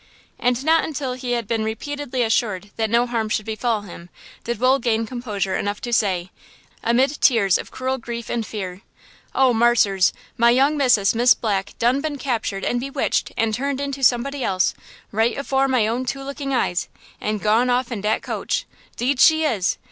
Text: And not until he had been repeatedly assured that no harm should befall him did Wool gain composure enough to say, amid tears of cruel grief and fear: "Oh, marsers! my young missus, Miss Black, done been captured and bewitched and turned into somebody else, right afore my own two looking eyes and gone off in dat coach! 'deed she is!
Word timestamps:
And 0.39 0.65
not 0.65 0.83
until 0.83 1.13
he 1.13 1.33
had 1.33 1.47
been 1.47 1.63
repeatedly 1.63 2.23
assured 2.23 2.71
that 2.75 2.89
no 2.89 3.05
harm 3.05 3.29
should 3.29 3.45
befall 3.45 3.81
him 3.83 4.09
did 4.45 4.59
Wool 4.59 4.79
gain 4.79 5.05
composure 5.05 5.55
enough 5.55 5.79
to 5.81 5.93
say, 5.93 6.31
amid 6.83 7.21
tears 7.21 7.59
of 7.59 7.69
cruel 7.69 7.99
grief 7.99 8.27
and 8.27 8.43
fear: 8.43 8.81
"Oh, 9.35 9.53
marsers! 9.53 10.11
my 10.37 10.49
young 10.49 10.75
missus, 10.75 11.13
Miss 11.13 11.35
Black, 11.35 11.77
done 11.77 12.01
been 12.01 12.17
captured 12.17 12.65
and 12.65 12.79
bewitched 12.79 13.31
and 13.37 13.53
turned 13.53 13.79
into 13.79 14.01
somebody 14.03 14.43
else, 14.43 14.73
right 15.11 15.37
afore 15.37 15.67
my 15.67 15.85
own 15.85 16.05
two 16.07 16.23
looking 16.23 16.51
eyes 16.51 16.87
and 17.21 17.39
gone 17.39 17.69
off 17.69 17.91
in 17.91 18.01
dat 18.01 18.23
coach! 18.23 18.65
'deed 18.97 19.19
she 19.19 19.43
is! 19.43 19.77